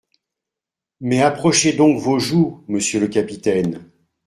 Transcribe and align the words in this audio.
Mais 0.99 1.21
approchez 1.21 1.73
donc 1.73 1.99
vos 1.99 2.17
joues, 2.17 2.63
monsieur 2.67 2.99
le 2.99 3.07
capitaine… 3.07 3.85